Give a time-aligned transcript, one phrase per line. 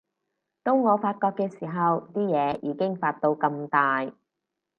[0.63, 4.03] 到我發覺嘅時候，啲嘢已經發到咁大